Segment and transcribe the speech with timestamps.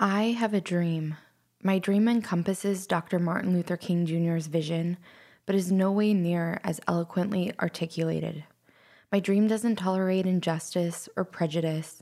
[0.00, 1.16] I have a dream.
[1.60, 3.18] My dream encompasses Dr.
[3.18, 4.96] Martin Luther King Jr.'s vision,
[5.44, 8.44] but is no way near as eloquently articulated.
[9.10, 12.00] My dream doesn't tolerate injustice or prejudice.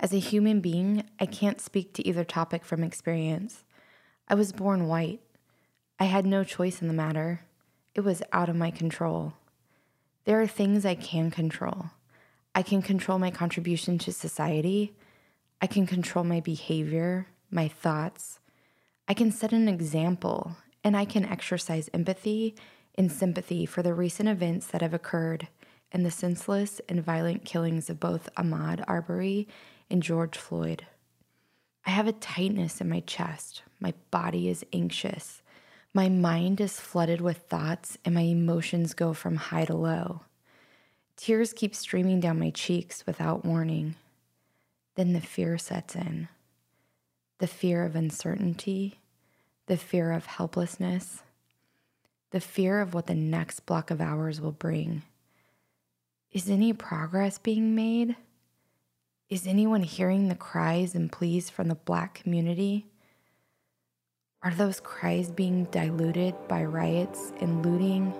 [0.00, 3.64] As a human being, I can't speak to either topic from experience.
[4.26, 5.20] I was born white.
[6.00, 7.42] I had no choice in the matter.
[7.94, 9.34] It was out of my control.
[10.24, 11.90] There are things I can control.
[12.54, 14.94] I can control my contribution to society.
[15.60, 18.40] I can control my behavior, my thoughts.
[19.08, 22.54] I can set an example, and I can exercise empathy
[22.96, 25.48] and sympathy for the recent events that have occurred
[25.92, 29.46] and the senseless and violent killings of both Ahmaud Arbery
[29.88, 30.86] and George Floyd.
[31.86, 33.62] I have a tightness in my chest.
[33.78, 35.42] My body is anxious.
[35.92, 40.22] My mind is flooded with thoughts, and my emotions go from high to low.
[41.16, 43.94] Tears keep streaming down my cheeks without warning.
[44.96, 46.28] Then the fear sets in
[47.38, 49.00] the fear of uncertainty,
[49.66, 51.22] the fear of helplessness,
[52.30, 55.02] the fear of what the next block of hours will bring.
[56.32, 58.16] Is any progress being made?
[59.28, 62.86] Is anyone hearing the cries and pleas from the Black community?
[64.42, 68.12] Are those cries being diluted by riots and looting,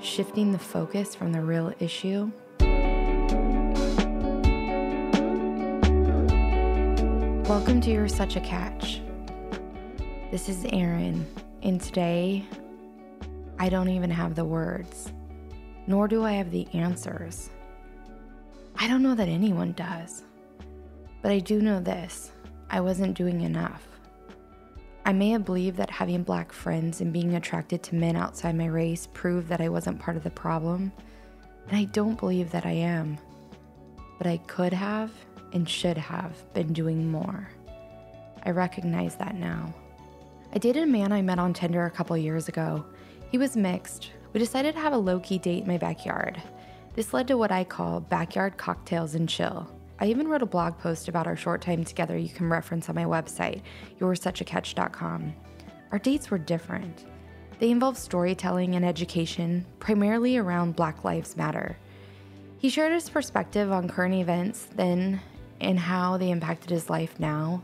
[0.00, 2.30] shifting the focus from the real issue?
[7.48, 9.00] Welcome to You're Such a Catch.
[10.32, 11.24] This is Erin,
[11.62, 12.44] and today
[13.60, 15.12] I don't even have the words,
[15.86, 17.50] nor do I have the answers.
[18.74, 20.24] I don't know that anyone does,
[21.22, 22.32] but I do know this
[22.68, 23.86] I wasn't doing enough.
[25.04, 28.66] I may have believed that having black friends and being attracted to men outside my
[28.66, 30.90] race proved that I wasn't part of the problem,
[31.68, 33.18] and I don't believe that I am.
[34.18, 35.12] But I could have
[35.52, 37.48] and should have been doing more.
[38.44, 39.74] I recognize that now.
[40.52, 42.84] I dated a man I met on Tinder a couple years ago.
[43.30, 44.12] He was mixed.
[44.32, 46.40] We decided to have a low key date in my backyard.
[46.94, 49.70] This led to what I call backyard cocktails and chill.
[49.98, 52.94] I even wrote a blog post about our short time together you can reference on
[52.94, 53.62] my website,
[54.00, 55.34] youresuchacatch.com.
[55.92, 57.06] Our dates were different.
[57.58, 61.78] They involved storytelling and education, primarily around Black Lives Matter.
[62.58, 65.20] He shared his perspective on current events then
[65.60, 67.62] and how they impacted his life now.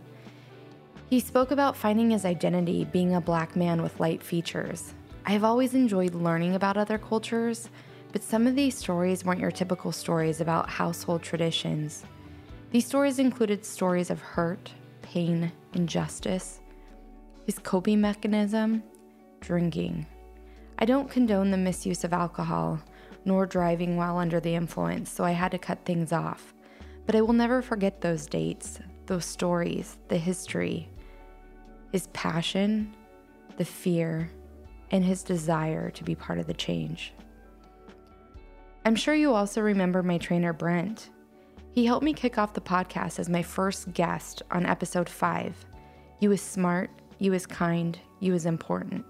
[1.08, 4.94] He spoke about finding his identity being a black man with light features.
[5.26, 7.69] I have always enjoyed learning about other cultures,
[8.12, 12.04] but some of these stories weren't your typical stories about household traditions.
[12.70, 16.60] These stories included stories of hurt, pain, injustice.
[17.44, 18.82] His coping mechanism?
[19.41, 20.06] Drinking.
[20.78, 22.81] I don't condone the misuse of alcohol,
[23.25, 26.54] nor driving while under the influence, so I had to cut things off.
[27.06, 30.88] But I will never forget those dates, those stories, the history,
[31.90, 32.94] his passion,
[33.56, 34.30] the fear,
[34.90, 37.12] and his desire to be part of the change.
[38.84, 41.10] I'm sure you also remember my trainer, Brent.
[41.72, 45.64] He helped me kick off the podcast as my first guest on episode 5.
[46.20, 49.04] You was smart, you was kind, you was important.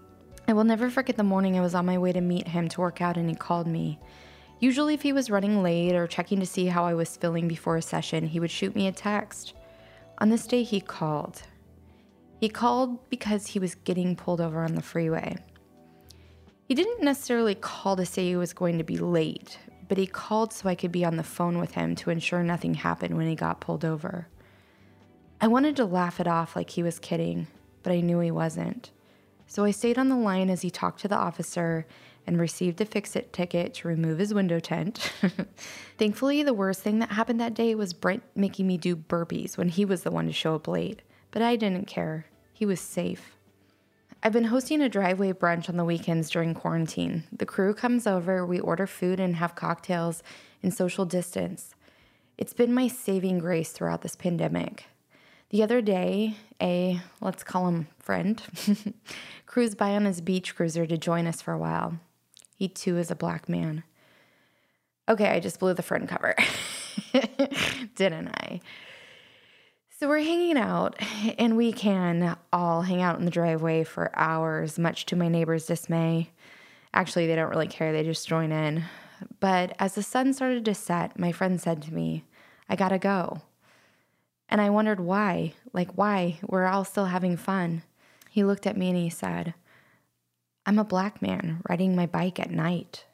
[0.47, 2.81] I will never forget the morning I was on my way to meet him to
[2.81, 3.99] work out and he called me.
[4.63, 7.77] Usually, if he was running late or checking to see how I was feeling before
[7.77, 9.55] a session, he would shoot me a text.
[10.19, 11.43] On this day, he called.
[12.39, 15.37] He called because he was getting pulled over on the freeway.
[16.69, 19.59] He didn't necessarily call to say he was going to be late,
[19.89, 22.75] but he called so I could be on the phone with him to ensure nothing
[22.75, 24.29] happened when he got pulled over.
[25.41, 27.49] I wanted to laugh it off like he was kidding,
[27.83, 28.93] but I knew he wasn't.
[29.49, 31.85] So I stayed on the line as he talked to the officer
[32.27, 35.13] and received a fix it ticket to remove his window tent.
[35.99, 39.69] Thankfully, the worst thing that happened that day was Brent making me do burpees when
[39.69, 42.27] he was the one to show up late, but I didn't care.
[42.53, 43.37] He was safe.
[44.23, 47.25] I've been hosting a driveway brunch on the weekends during quarantine.
[47.33, 50.23] The crew comes over, we order food and have cocktails
[50.63, 51.75] and social distance.
[52.39, 54.85] It's been my saving grace throughout this pandemic.
[55.51, 58.41] The other day, a, let's call him friend,
[59.47, 61.99] cruised by on his beach cruiser to join us for a while.
[62.55, 63.85] He too is a black man.
[65.09, 66.35] Okay, I just blew the front cover.
[67.97, 68.61] Didn't I?
[69.99, 70.97] So we're hanging out,
[71.39, 75.67] and we can all hang out in the driveway for hours, much to my neighbor's
[75.67, 76.31] dismay.
[76.93, 78.85] Actually, they don't really care, they just join in.
[79.39, 82.25] But as the sun started to set, my friend said to me,
[82.69, 83.43] I gotta go.
[84.49, 85.55] And I wondered why.
[85.73, 86.39] Like, why?
[86.47, 87.83] We're all still having fun.
[88.29, 89.55] He looked at me and he said,
[90.65, 93.05] I'm a black man riding my bike at night.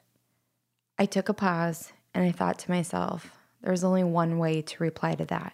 [0.99, 3.31] I took a pause and I thought to myself,
[3.61, 5.53] there's only one way to reply to that.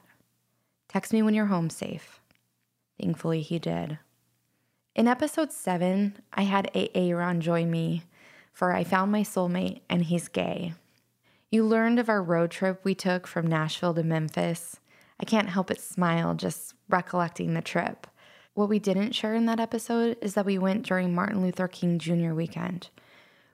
[0.90, 2.20] Text me when you're home safe.
[3.00, 3.98] Thankfully, he did.
[4.94, 8.04] In episode 7, I had Aaron join me
[8.52, 10.74] for I found my soulmate and he's gay.
[11.50, 14.80] You learned of our road trip we took from Nashville to Memphis.
[15.20, 18.08] I can't help but smile just recollecting the trip.
[18.56, 22.00] What we didn't share in that episode is that we went during Martin Luther King
[22.00, 22.32] Jr.
[22.32, 22.88] weekend.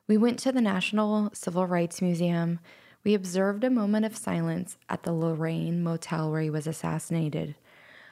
[0.07, 2.59] We went to the National Civil Rights Museum.
[3.03, 7.55] We observed a moment of silence at the Lorraine Motel where he was assassinated.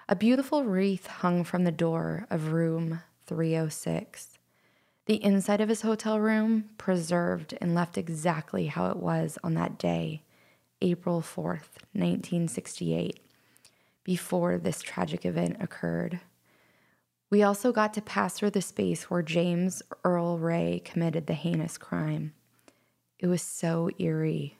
[0.07, 4.39] A beautiful wreath hung from the door of room 306.
[5.05, 9.77] The inside of his hotel room preserved and left exactly how it was on that
[9.77, 10.23] day,
[10.81, 13.19] April 4th, 1968,
[14.03, 16.19] before this tragic event occurred.
[17.29, 21.77] We also got to pass through the space where James Earl Ray committed the heinous
[21.77, 22.33] crime.
[23.19, 24.57] It was so eerie.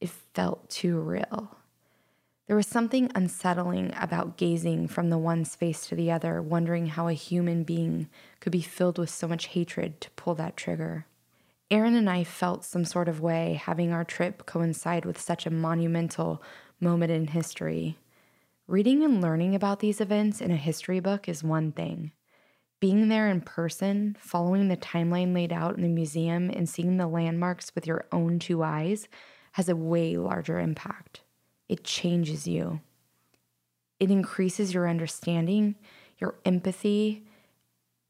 [0.00, 1.56] It felt too real.
[2.46, 7.06] There was something unsettling about gazing from the one space to the other, wondering how
[7.06, 8.08] a human being
[8.40, 11.06] could be filled with so much hatred to pull that trigger.
[11.70, 15.50] Aaron and I felt some sort of way having our trip coincide with such a
[15.50, 16.42] monumental
[16.80, 17.98] moment in history.
[18.70, 22.12] Reading and learning about these events in a history book is one thing.
[22.78, 27.08] Being there in person, following the timeline laid out in the museum, and seeing the
[27.08, 29.08] landmarks with your own two eyes
[29.54, 31.22] has a way larger impact.
[31.68, 32.80] It changes you,
[33.98, 35.74] it increases your understanding,
[36.18, 37.24] your empathy,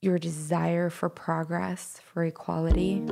[0.03, 3.03] your desire for progress, for equality.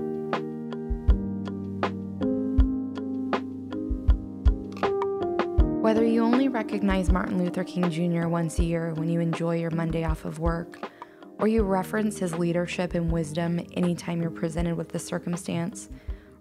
[5.88, 8.28] Whether you only recognize Martin Luther King Jr.
[8.28, 10.90] once a year when you enjoy your Monday off of work,
[11.38, 15.88] or you reference his leadership and wisdom anytime you're presented with the circumstance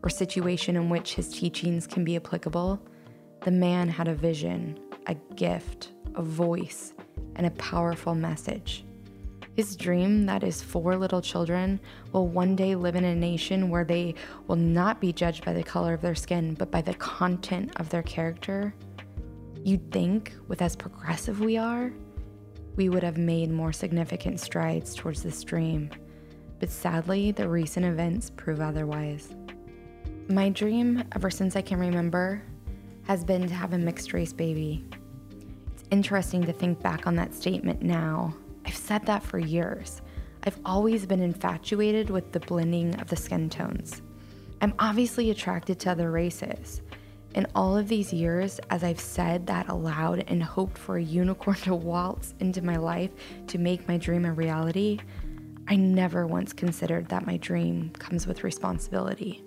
[0.04, 2.78] or situation in which his teachings can be applicable,
[3.46, 6.94] the man had a vision, a gift, a voice,
[7.38, 8.84] and a powerful message.
[9.56, 11.80] His dream that his four little children
[12.12, 14.16] will one day live in a nation where they
[14.48, 17.88] will not be judged by the color of their skin, but by the content of
[17.88, 18.74] their character
[19.64, 21.92] You'd think, with as progressive we are,
[22.76, 25.90] we would have made more significant strides towards this dream,
[26.60, 29.36] but sadly, the recent events prove otherwise.
[30.30, 32.42] My dream, ever since I can remember,
[33.04, 34.86] has been to have a mixed race baby.
[35.74, 38.36] It's interesting to think back on that statement now.
[38.66, 40.02] I've said that for years.
[40.44, 44.02] I've always been infatuated with the blending of the skin tones.
[44.62, 46.82] I'm obviously attracted to other races,
[47.38, 51.56] in all of these years, as I've said that aloud and hoped for a unicorn
[51.64, 53.12] to waltz into my life
[53.46, 54.98] to make my dream a reality,
[55.68, 59.44] I never once considered that my dream comes with responsibility.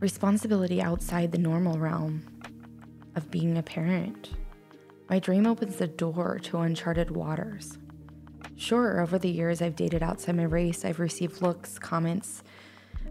[0.00, 2.26] Responsibility outside the normal realm
[3.14, 4.30] of being a parent.
[5.08, 7.78] My dream opens the door to uncharted waters.
[8.56, 12.42] Sure, over the years I've dated outside my race, I've received looks, comments.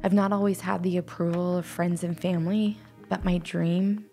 [0.03, 2.77] I've not always had the approval of friends and family,
[3.09, 4.05] but my dream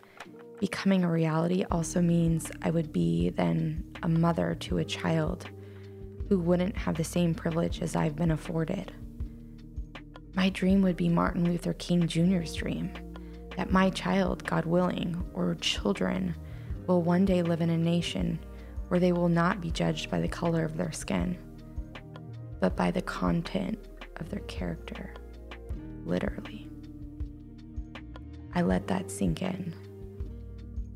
[0.60, 5.46] becoming a reality also means I would be then a mother to a child
[6.28, 8.92] who wouldn't have the same privilege as I've been afforded.
[10.34, 12.92] My dream would be Martin Luther King Jr.'s dream
[13.56, 16.37] that my child, God willing, or children
[16.87, 18.38] will one day live in a nation
[18.88, 21.37] where they will not be judged by the color of their skin,
[22.61, 23.78] but by the content
[24.16, 25.14] of their character,
[26.04, 26.70] literally.
[28.54, 29.73] I let that sink in.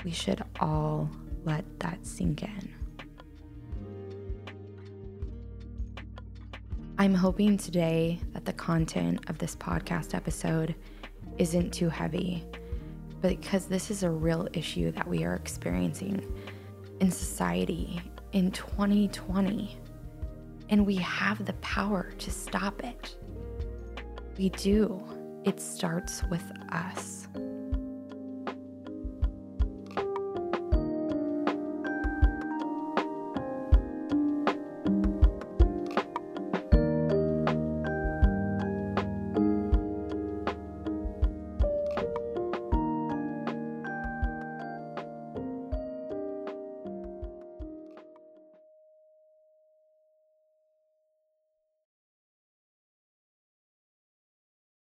[0.05, 1.09] We should all
[1.45, 2.75] let that sink in.
[6.99, 10.75] I'm hoping today that the content of this podcast episode
[11.39, 12.45] isn't too heavy,
[13.21, 16.23] because this is a real issue that we are experiencing
[17.01, 18.01] in society
[18.33, 19.77] in 2020,
[20.69, 23.17] and we have the power to stop it.
[24.39, 25.03] We do.
[25.45, 27.27] It starts with us.